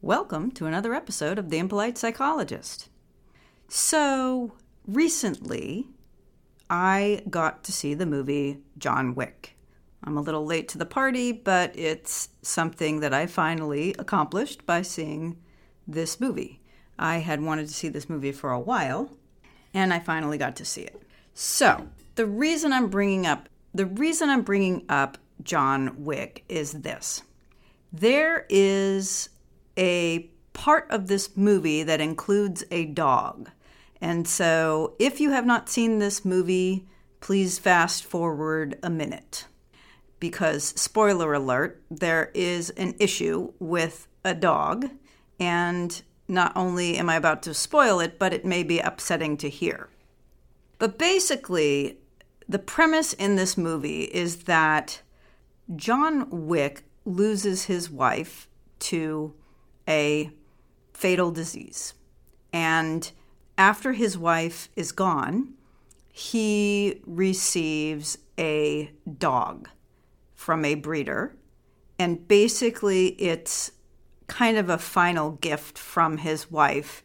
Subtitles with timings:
[0.00, 2.88] Welcome to another episode of The Impolite Psychologist.
[3.66, 4.52] So,
[4.86, 5.88] recently,
[6.70, 9.56] I got to see the movie John Wick.
[10.04, 14.82] I'm a little late to the party, but it's something that I finally accomplished by
[14.82, 15.36] seeing
[15.88, 16.60] this movie.
[16.96, 19.10] I had wanted to see this movie for a while,
[19.74, 21.02] and I finally got to see it.
[21.34, 27.24] So, the reason I'm bringing up the reason I'm bringing up John Wick is this.
[27.92, 29.30] There is
[29.78, 33.50] a part of this movie that includes a dog.
[34.00, 36.86] And so, if you have not seen this movie,
[37.20, 39.46] please fast forward a minute.
[40.20, 44.90] Because, spoiler alert, there is an issue with a dog.
[45.38, 49.48] And not only am I about to spoil it, but it may be upsetting to
[49.48, 49.88] hear.
[50.78, 51.98] But basically,
[52.48, 55.02] the premise in this movie is that
[55.76, 58.48] John Wick loses his wife
[58.80, 59.34] to
[59.88, 60.30] a
[60.92, 61.94] fatal disease.
[62.52, 63.10] And
[63.56, 65.54] after his wife is gone,
[66.12, 69.68] he receives a dog
[70.34, 71.34] from a breeder.
[71.98, 73.72] And basically, it's
[74.28, 77.02] kind of a final gift from his wife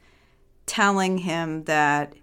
[0.66, 2.14] telling him that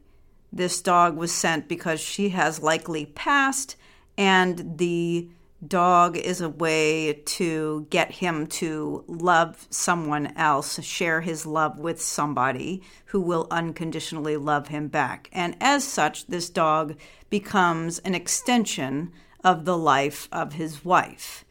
[0.52, 3.76] this dog was sent because she has likely passed
[4.16, 5.28] and the
[5.66, 12.00] dog is a way to get him to love someone else, share his love with
[12.00, 15.28] somebody who will unconditionally love him back.
[15.32, 16.96] And as such, this dog
[17.28, 19.12] becomes an extension
[19.44, 21.44] of the life of his wife.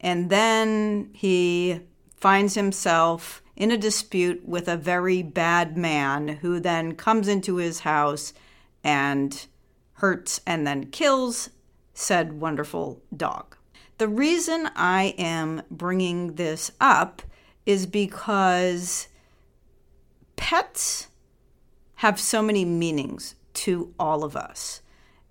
[0.00, 1.80] And then he
[2.16, 7.80] finds himself in a dispute with a very bad man who then comes into his
[7.80, 8.32] house
[8.82, 9.46] and
[9.94, 11.50] hurts and then kills
[11.94, 13.56] said wonderful dog.
[13.98, 17.22] The reason I am bringing this up
[17.66, 19.08] is because
[20.36, 21.08] pets
[21.96, 24.82] have so many meanings to all of us.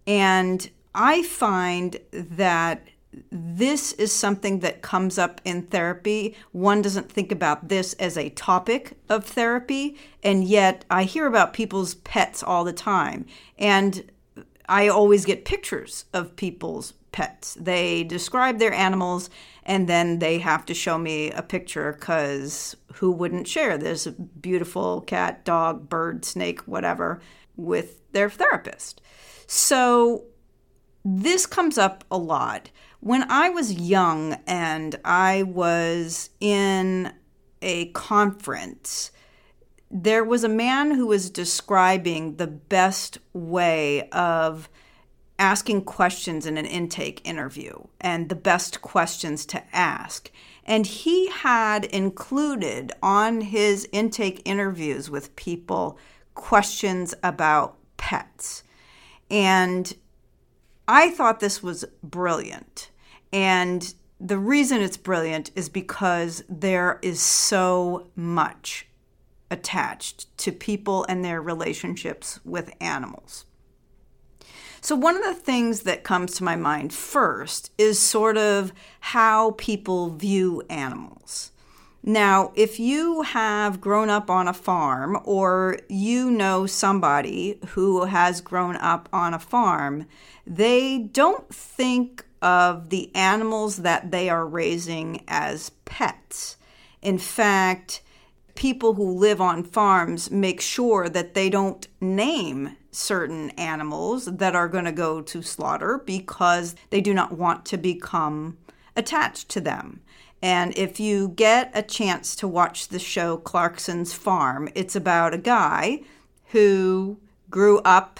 [0.07, 2.87] And I find that
[3.29, 6.35] this is something that comes up in therapy.
[6.53, 11.53] One doesn't think about this as a topic of therapy, and yet I hear about
[11.53, 13.25] people's pets all the time.
[13.57, 14.09] And
[14.71, 17.57] I always get pictures of people's pets.
[17.59, 19.29] They describe their animals
[19.63, 25.01] and then they have to show me a picture because who wouldn't share this beautiful
[25.01, 27.19] cat, dog, bird, snake, whatever
[27.57, 29.01] with their therapist?
[29.45, 30.23] So
[31.03, 32.71] this comes up a lot.
[33.01, 37.11] When I was young and I was in
[37.61, 39.11] a conference,
[39.91, 44.69] there was a man who was describing the best way of
[45.37, 50.31] asking questions in an intake interview and the best questions to ask.
[50.65, 55.97] And he had included on his intake interviews with people
[56.35, 58.63] questions about pets.
[59.29, 59.93] And
[60.87, 62.91] I thought this was brilliant.
[63.33, 68.85] And the reason it's brilliant is because there is so much
[69.51, 73.45] attached to people and their relationships with animals.
[74.83, 79.51] So, one of the things that comes to my mind first is sort of how
[79.51, 81.51] people view animals.
[82.03, 88.41] Now, if you have grown up on a farm or you know somebody who has
[88.41, 90.07] grown up on a farm,
[90.47, 96.57] they don't think of the animals that they are raising as pets.
[97.03, 98.01] In fact,
[98.55, 104.67] people who live on farms make sure that they don't name certain animals that are
[104.67, 108.57] going to go to slaughter because they do not want to become
[108.95, 110.01] attached to them.
[110.41, 115.37] And if you get a chance to watch the show Clarkson's Farm, it's about a
[115.37, 116.01] guy
[116.47, 117.19] who
[117.49, 118.19] grew up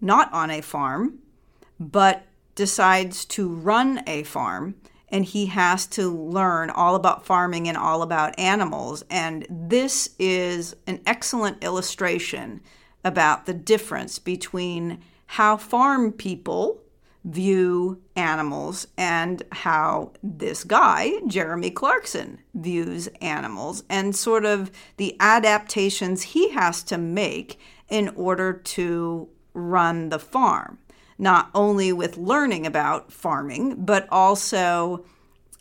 [0.00, 1.18] not on a farm,
[1.80, 4.74] but decides to run a farm
[5.16, 9.02] and he has to learn all about farming and all about animals.
[9.08, 12.60] And this is an excellent illustration
[13.02, 16.82] about the difference between how farm people
[17.24, 26.20] view animals and how this guy, Jeremy Clarkson, views animals and sort of the adaptations
[26.20, 27.58] he has to make
[27.88, 30.76] in order to run the farm
[31.18, 35.04] not only with learning about farming, but also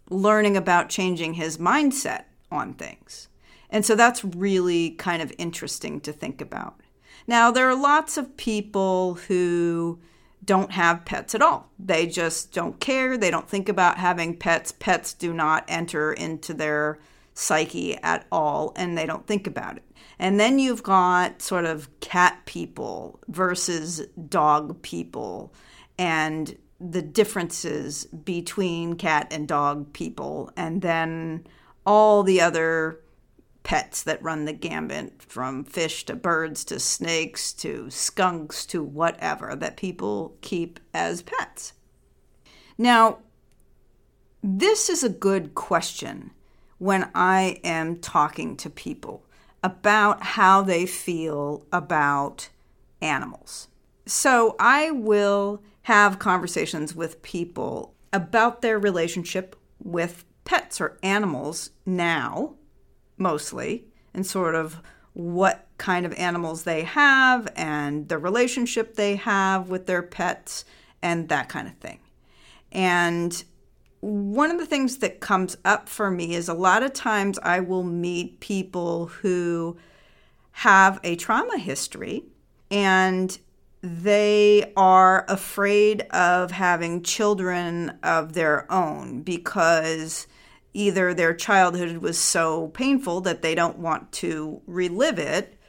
[0.10, 3.28] learning about changing his mindset on things.
[3.70, 6.80] And so that's really kind of interesting to think about.
[7.28, 10.00] Now, there are lots of people who
[10.44, 11.72] don't have pets at all.
[11.80, 13.18] They just don't care.
[13.18, 14.72] They don't think about having pets.
[14.72, 17.00] Pets do not enter into their
[17.34, 19.84] psyche at all and they don't think about it.
[20.18, 25.54] And then you've got sort of cat people versus dog people
[25.98, 31.48] and the differences between cat and dog people, and then
[31.86, 33.00] all the other
[33.64, 39.56] pets that run the gambit from fish to birds to snakes to skunks to whatever
[39.56, 41.74] that people keep as pets.
[42.78, 43.20] Now,
[44.44, 46.32] this is a good question
[46.78, 49.25] when I am talking to people
[49.66, 52.50] about how they feel about
[53.02, 53.68] animals.
[54.06, 62.54] So I will have conversations with people about their relationship with pets or animals now,
[63.18, 64.84] mostly, and sort of
[65.14, 70.64] what kind of animals they have and the relationship they have with their pets
[71.02, 71.98] and that kind of thing.
[72.72, 73.44] And
[74.06, 77.60] one of the things that comes up for me is a lot of times I
[77.60, 79.78] will meet people who
[80.52, 82.24] have a trauma history
[82.70, 83.36] and
[83.82, 90.28] they are afraid of having children of their own because
[90.74, 95.60] either their childhood was so painful that they don't want to relive it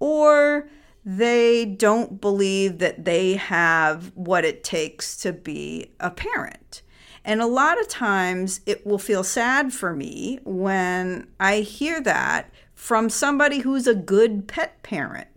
[0.00, 0.68] or
[1.04, 6.82] they don't believe that they have what it takes to be a parent.
[7.24, 12.50] And a lot of times it will feel sad for me when I hear that
[12.74, 15.28] from somebody who's a good pet parent.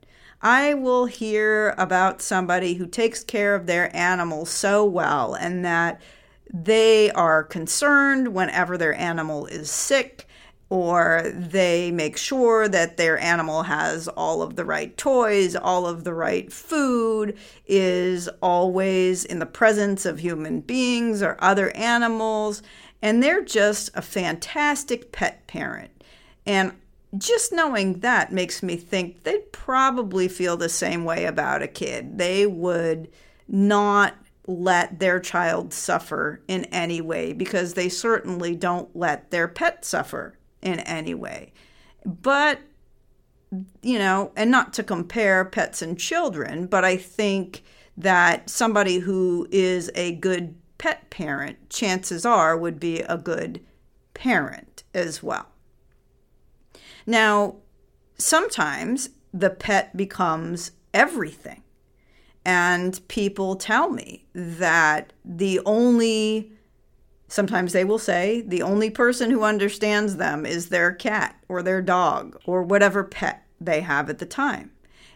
[0.42, 6.01] I will hear about somebody who takes care of their animal so well and that
[6.54, 10.26] they are concerned whenever their animal is sick
[10.69, 16.04] or they make sure that their animal has all of the right toys, all of
[16.04, 22.62] the right food, is always in the presence of human beings or other animals,
[23.02, 25.92] and they're just a fantastic pet parent.
[26.46, 26.74] And
[27.18, 32.18] just knowing that makes me think they'd probably feel the same way about a kid.
[32.18, 33.10] They would
[33.48, 34.16] not
[34.46, 40.37] let their child suffer in any way because they certainly don't let their pet suffer
[40.62, 41.54] in any way.
[42.06, 42.59] But,
[43.81, 47.63] you know, and not to compare pets and children, but I think
[47.98, 53.62] that somebody who is a good pet parent, chances are, would be a good
[54.13, 55.48] parent as well.
[57.06, 57.56] Now,
[58.18, 61.63] sometimes the pet becomes everything.
[62.45, 66.53] And people tell me that the only
[67.27, 71.81] Sometimes they will say the only person who understands them is their cat or their
[71.81, 74.71] dog or whatever pet they have at the time.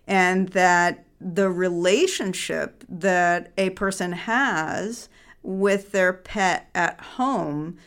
[0.07, 5.07] And that the relationship that a person has
[5.43, 7.77] with their pet at home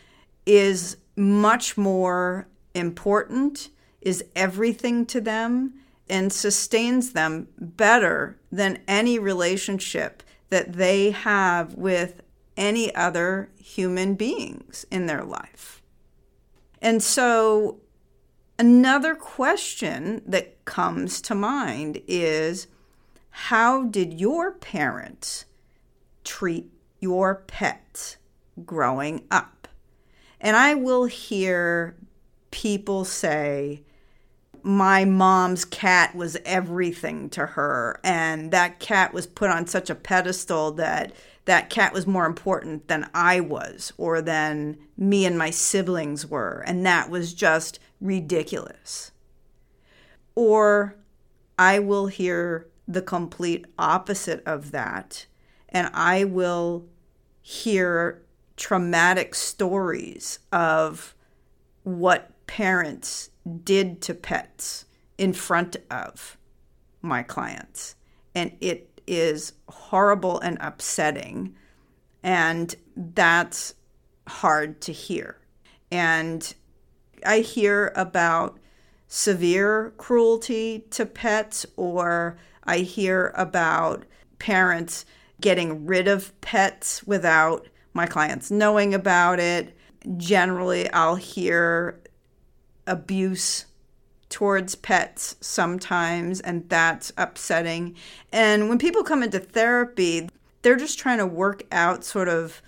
[0.45, 3.69] is much more important,
[4.01, 5.73] is everything to them,
[6.09, 12.21] and sustains them better than any relationship that they have with
[12.57, 15.81] any other human beings in their life.
[16.81, 17.79] And so,
[18.59, 22.67] another question that comes to mind is
[23.29, 25.45] how did your parents
[26.23, 28.17] treat your pets
[28.65, 29.67] growing up?
[30.39, 31.95] And I will hear
[32.51, 33.81] people say,
[34.63, 39.95] my mom's cat was everything to her, and that cat was put on such a
[39.95, 41.13] pedestal that
[41.45, 46.63] that cat was more important than I was or than me and my siblings were.
[46.65, 49.11] And that was just ridiculous.
[50.33, 50.95] Or
[51.57, 55.27] I will hear the complete opposite of that.
[55.69, 56.85] And I will
[57.41, 58.23] hear
[58.57, 61.13] traumatic stories of
[61.83, 63.29] what parents
[63.63, 64.85] did to pets
[65.17, 66.37] in front of
[67.01, 67.95] my clients.
[68.33, 71.55] And it is horrible and upsetting.
[72.23, 73.75] And that's
[74.27, 75.37] hard to hear.
[75.91, 76.53] And
[77.25, 78.59] I hear about
[79.07, 84.05] severe cruelty to pets, or I hear about
[84.39, 85.05] parents
[85.39, 89.77] getting rid of pets without my clients knowing about it.
[90.17, 91.99] Generally, I'll hear
[92.87, 93.65] abuse
[94.29, 97.95] towards pets sometimes, and that's upsetting.
[98.31, 100.29] And when people come into therapy,
[100.61, 102.61] they're just trying to work out sort of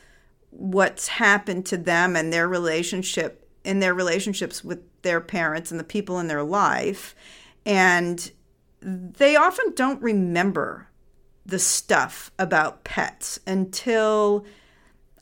[0.51, 5.83] what's happened to them and their relationship in their relationships with their parents and the
[5.83, 7.15] people in their life.
[7.65, 8.31] And
[8.81, 10.87] they often don't remember
[11.45, 14.45] the stuff about pets until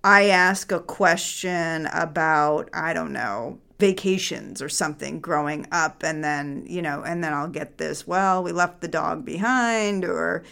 [0.04, 6.66] I ask a question about, I don't know, vacations or something growing up and then
[6.68, 10.44] you know and then I'll get this well we left the dog behind or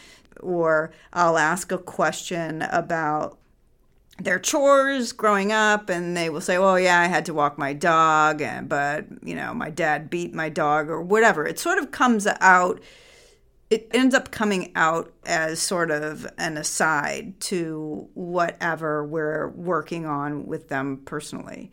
[0.42, 3.38] or I'll ask a question about
[4.20, 7.74] their chores growing up and they will say oh yeah i had to walk my
[7.74, 11.48] dog and but you know my dad beat my dog or whatever.
[11.48, 12.82] It sort of comes out
[13.70, 20.46] it ends up coming out as sort of an aside to whatever we're working on
[20.46, 21.72] with them personally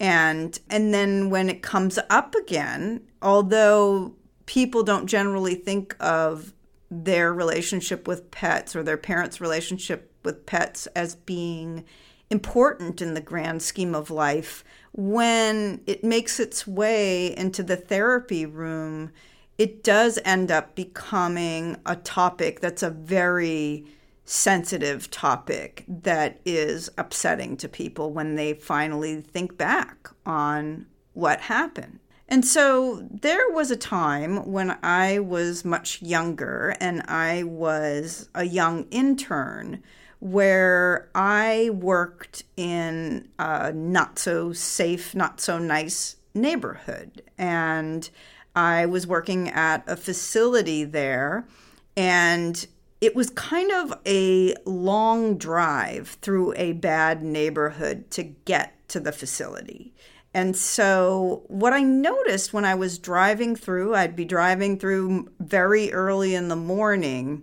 [0.00, 4.14] and and then when it comes up again although
[4.46, 6.52] people don't generally think of
[6.90, 11.84] their relationship with pets or their parents relationship with pets as being
[12.30, 18.46] important in the grand scheme of life, when it makes its way into the therapy
[18.46, 19.10] room,
[19.58, 23.84] it does end up becoming a topic that's a very
[24.24, 31.98] sensitive topic that is upsetting to people when they finally think back on what happened.
[32.28, 38.44] And so there was a time when I was much younger and I was a
[38.44, 39.82] young intern
[40.20, 47.22] where I worked in a not so safe, not so nice neighborhood.
[47.36, 48.08] And
[48.56, 51.46] I was working at a facility there.
[51.94, 52.66] And
[53.04, 59.12] it was kind of a long drive through a bad neighborhood to get to the
[59.12, 59.92] facility.
[60.32, 65.92] And so, what I noticed when I was driving through, I'd be driving through very
[65.92, 67.42] early in the morning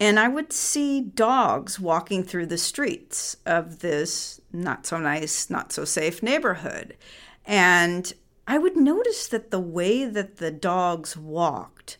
[0.00, 5.72] and I would see dogs walking through the streets of this not so nice, not
[5.72, 6.96] so safe neighborhood.
[7.44, 8.10] And
[8.46, 11.98] I would notice that the way that the dogs walked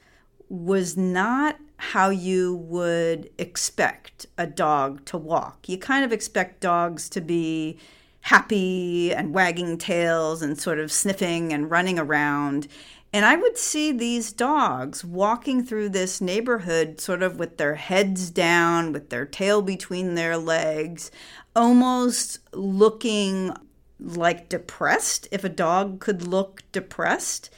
[0.51, 5.67] was not how you would expect a dog to walk.
[5.67, 7.79] You kind of expect dogs to be
[8.23, 12.69] happy and wagging tails and sort of sniffing and running around.
[13.13, 18.31] And I would see these dogs walking through this neighborhood, sort of with their heads
[18.31, 21.11] down, with their tail between their legs,
[21.57, 23.53] almost looking
[23.99, 27.51] like depressed, if a dog could look depressed.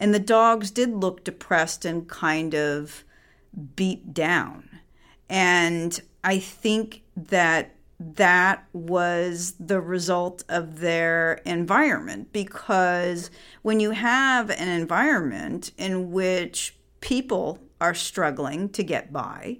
[0.00, 3.04] And the dogs did look depressed and kind of
[3.76, 4.80] beat down.
[5.28, 13.30] And I think that that was the result of their environment because
[13.60, 19.58] when you have an environment in which people are struggling to get by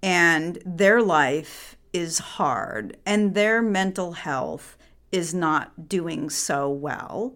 [0.00, 4.76] and their life is hard and their mental health
[5.10, 7.34] is not doing so well,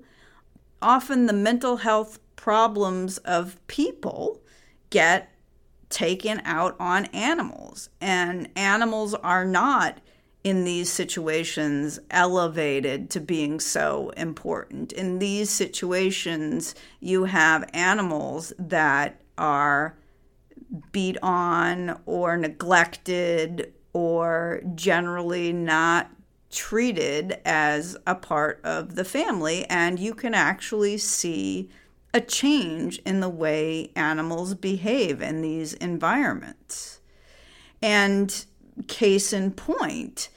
[0.82, 4.40] often the mental health problems of people
[4.90, 5.32] get
[5.88, 7.90] taken out on animals.
[8.00, 9.98] And animals are not
[10.42, 14.92] in these situations elevated to being so important.
[14.92, 19.96] In these situations, you have animals that are
[20.92, 26.10] beat on or neglected or generally not
[26.50, 31.68] treated as a part of the family, and you can actually see
[32.12, 37.00] a change in the way animals behave in these environments.
[37.80, 38.44] And
[38.88, 40.28] case in point,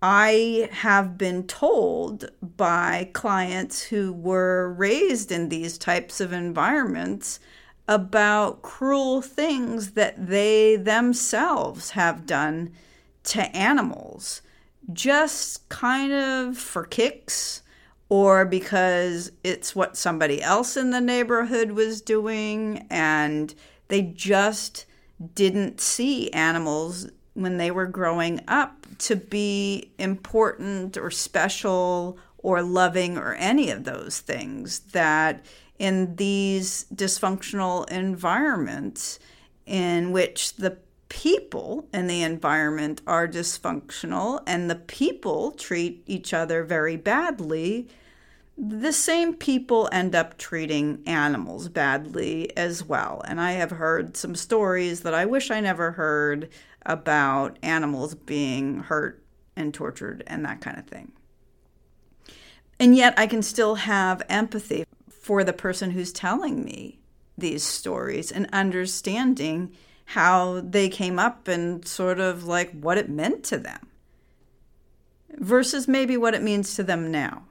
[0.00, 7.40] I have been told by clients who were raised in these types of environments
[7.88, 12.70] about cruel things that they themselves have done
[13.24, 14.42] to animals,
[14.92, 17.62] just kind of for kicks
[18.08, 23.54] or because it's what somebody else in the neighborhood was doing and
[23.88, 24.86] they just
[25.34, 33.18] didn't see animals when they were growing up to be important or special or loving
[33.18, 35.44] or any of those things that
[35.78, 39.18] in these dysfunctional environments
[39.66, 40.76] in which the
[41.08, 47.88] people in the environment are dysfunctional and the people treat each other very badly,
[48.56, 53.22] the same people end up treating animals badly as well.
[53.26, 56.48] And I have heard some stories that I wish I never heard
[56.84, 59.22] about animals being hurt
[59.54, 61.12] and tortured and that kind of thing.
[62.80, 67.00] And yet, I can still have empathy for the person who's telling me
[67.36, 69.72] these stories and understanding
[70.12, 73.86] how they came up and sort of like what it meant to them
[75.36, 77.44] versus maybe what it means to them now.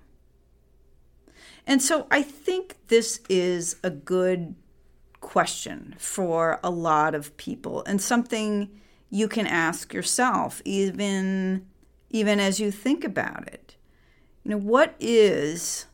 [1.65, 4.55] And so I think this is a good
[5.19, 8.69] question for a lot of people and something
[9.09, 11.65] you can ask yourself even
[12.09, 13.75] even as you think about it
[14.43, 15.87] you know what is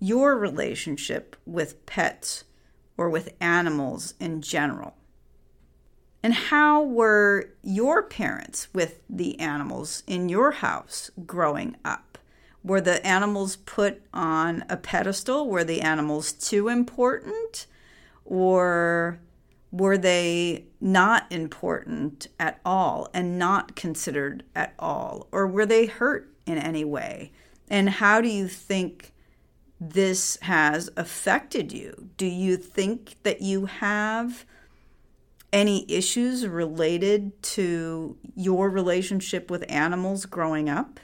[0.00, 2.44] your relationship with pets
[2.96, 4.94] or with animals in general?
[6.22, 12.18] And how were your parents with the animals in your house growing up?
[12.64, 15.48] Were the animals put on a pedestal?
[15.48, 17.66] Were the animals too important?
[18.24, 19.20] Or
[19.70, 25.28] were they not important at all and not considered at all?
[25.30, 27.32] Or were they hurt in any way?
[27.68, 29.12] And how do you think
[29.80, 32.08] this has affected you?
[32.16, 34.44] Do you think that you have
[35.52, 41.00] any issues related to your relationship with animals growing up?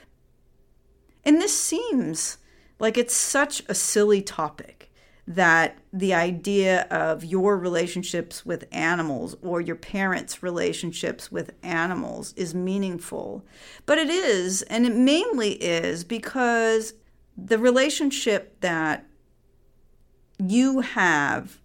[1.23, 2.37] And this seems
[2.79, 4.91] like it's such a silly topic
[5.27, 12.53] that the idea of your relationships with animals or your parents' relationships with animals is
[12.53, 13.43] meaningful.
[13.87, 16.93] But it is, and it mainly is because
[17.35, 19.05] the relationship that
[20.37, 21.59] you have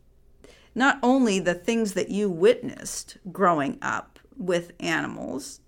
[0.81, 5.61] not only the things that you witnessed growing up with animals,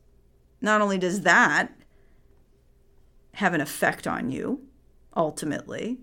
[0.62, 1.71] not only does that
[3.35, 4.62] have an effect on you
[5.14, 5.99] ultimately,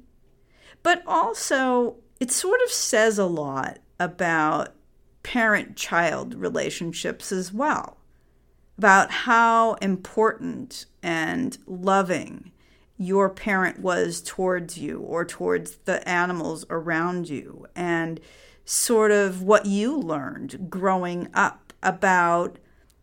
[0.83, 4.75] but also it sort of says a lot about
[5.23, 7.97] parent child relationships as well,
[8.77, 12.51] about how important and loving
[12.95, 17.65] your parent was towards you or towards the animals around you.
[17.75, 18.19] And
[18.69, 22.59] sort of what you learned growing up about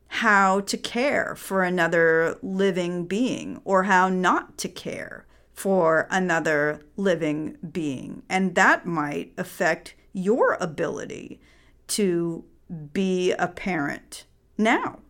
[0.06, 7.58] how to care for another living being or how not to care for another living
[7.72, 8.22] being.
[8.28, 11.40] And that might affect your ability
[11.88, 12.44] to
[12.92, 14.24] be a parent
[14.56, 15.00] now.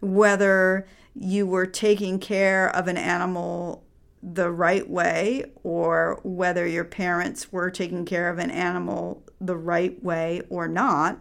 [0.00, 3.84] Whether you were taking care of an animal
[4.22, 10.02] the right way or whether your parents were taking care of an animal the right
[10.02, 11.18] way or not.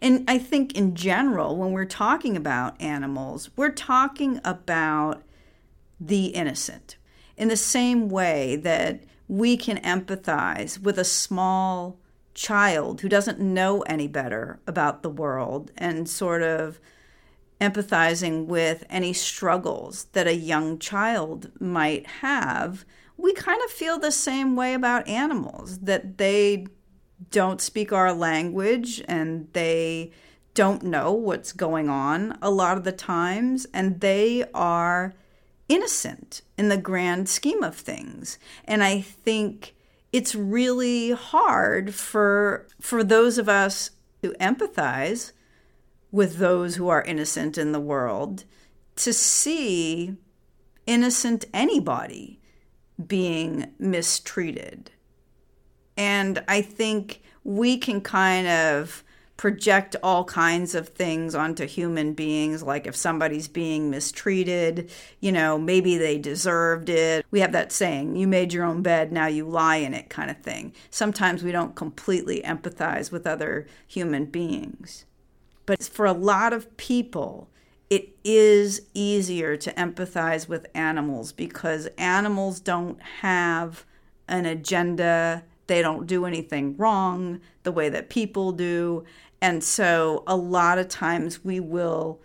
[0.00, 5.22] And I think in general, when we're talking about animals, we're talking about
[6.00, 6.96] the innocent
[7.36, 11.98] in the same way that we can empathize with a small
[12.34, 16.80] child who doesn't know any better about the world and sort of
[17.62, 22.84] empathizing with any struggles that a young child might have,
[23.16, 26.66] we kind of feel the same way about animals that they
[27.30, 30.10] don't speak our language and they
[30.54, 35.14] don't know what's going on a lot of the times, and they are
[35.68, 38.38] innocent in the grand scheme of things.
[38.64, 39.74] And I think
[40.12, 45.32] it's really hard for for those of us who empathize
[46.12, 48.44] with those who are innocent in the world
[48.94, 50.14] to see
[50.86, 52.38] innocent anybody
[53.04, 54.90] being mistreated.
[55.96, 59.02] And I think we can kind of
[59.38, 64.88] project all kinds of things onto human beings like if somebody's being mistreated
[65.20, 67.26] you know maybe they deserved it.
[67.32, 70.30] We have that saying you made your own bed now you lie in it kind
[70.30, 70.72] of thing.
[70.90, 75.06] Sometimes we don't completely empathize with other human beings
[75.72, 77.48] but for a lot of people,
[77.88, 83.86] it is easier to empathize with animals because animals don't have
[84.28, 85.44] an agenda.
[85.68, 89.04] They don't do anything wrong the way that people do.
[89.40, 92.20] And so a lot of times we will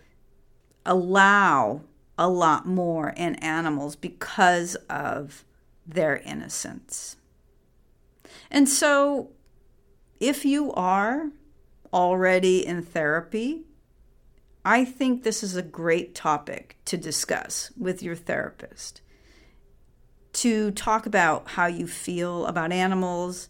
[0.84, 1.80] allow
[2.18, 5.42] a lot more in animals because of
[5.86, 7.16] their innocence.
[8.50, 9.30] And so
[10.20, 11.30] if you are
[11.92, 13.62] already in therapy,
[14.64, 19.00] I think this is a great topic to discuss with your therapist.
[20.34, 23.48] To talk about how you feel about animals,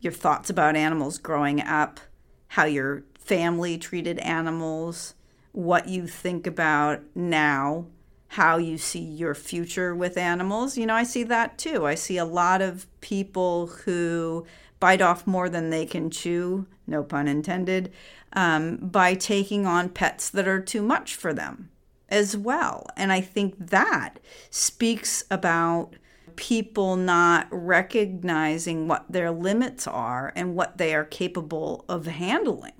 [0.00, 2.00] your thoughts about animals growing up,
[2.48, 5.14] how your family treated animals,
[5.52, 7.86] what you think about now,
[8.28, 10.76] how you see your future with animals.
[10.76, 11.86] You know, I see that too.
[11.86, 14.46] I see a lot of people who
[14.80, 17.92] bite off more than they can chew, no pun intended,
[18.32, 21.70] um, by taking on pets that are too much for them
[22.08, 22.86] as well.
[22.96, 24.18] And I think that
[24.50, 25.94] speaks about
[26.36, 32.72] people not recognizing what their limits are and what they are capable of handling.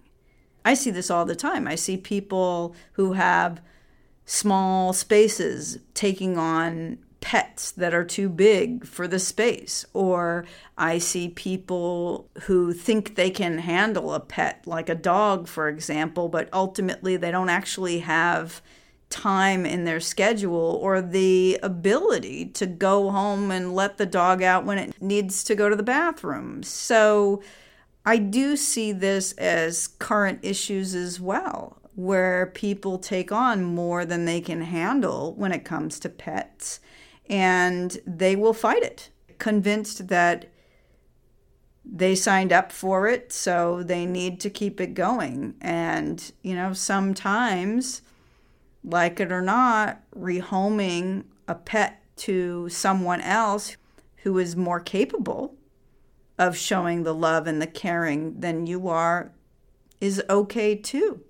[0.65, 1.67] I see this all the time.
[1.67, 3.61] I see people who have
[4.25, 10.45] small spaces taking on pets that are too big for the space, or
[10.79, 16.29] I see people who think they can handle a pet, like a dog, for example,
[16.29, 18.63] but ultimately they don't actually have
[19.11, 24.65] time in their schedule or the ability to go home and let the dog out
[24.65, 26.63] when it needs to go to the bathroom.
[26.63, 27.43] So
[28.07, 34.25] I do see this as current issues as well, where people take on more than
[34.25, 36.81] they can handle when it comes to pets
[37.31, 40.51] and they will fight it, convinced that
[41.85, 45.55] they signed up for it, so they need to keep it going.
[45.61, 48.03] And, you know, sometimes
[48.85, 53.77] like it or not, rehoming a pet to someone else
[54.25, 55.55] who is more capable
[56.39, 59.33] of showing the love and the caring than you are
[60.01, 61.21] is okay too,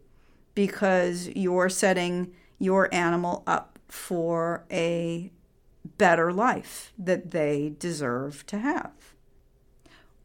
[0.54, 5.30] because you're setting your animal up for a
[5.98, 9.14] better life that they deserve to have.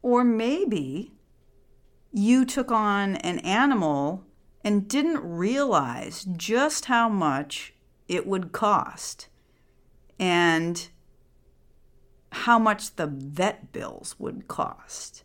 [0.02, 1.12] Or maybe
[2.12, 4.24] you took on an animal
[4.64, 7.74] and didn't realize just how much
[8.08, 9.28] it would cost
[10.20, 10.88] and
[12.32, 15.24] how much the vet bills would cost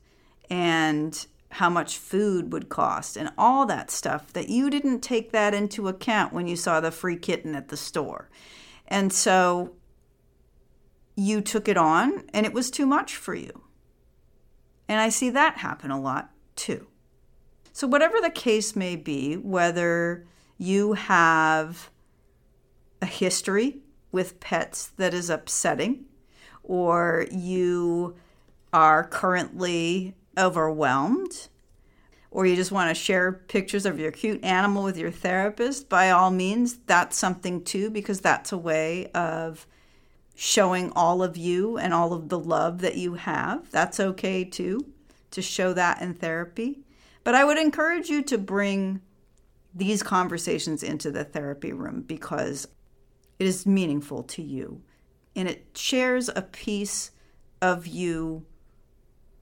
[0.49, 5.53] and how much food would cost and all that stuff that you didn't take that
[5.53, 8.29] into account when you saw the free kitten at the store.
[8.87, 9.73] And so
[11.17, 13.63] you took it on and it was too much for you.
[14.89, 16.87] And I see that happen a lot too.
[17.73, 20.27] So, whatever the case may be, whether
[20.59, 21.91] you have
[23.01, 23.79] a history
[24.13, 26.07] with pets that is upsetting,
[26.63, 28.17] or you
[28.73, 31.49] are currently overwhelmed,
[32.31, 36.11] or you just want to share pictures of your cute animal with your therapist, by
[36.11, 39.67] all means, that's something too, because that's a way of
[40.43, 43.71] showing all of you and all of the love that you have.
[43.71, 44.87] That's okay too,
[45.33, 46.81] to show that in therapy.
[47.25, 49.03] But I would encourage you to bring
[49.75, 52.67] these conversations into the therapy room because
[53.39, 54.81] it is meaningful to you
[55.37, 57.11] and it shares a piece
[57.61, 58.47] of you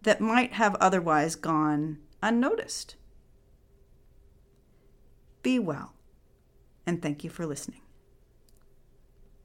[0.02, 2.96] that might have otherwise gone unnoticed.
[5.44, 5.94] Be well,
[6.84, 7.82] and thank you for listening.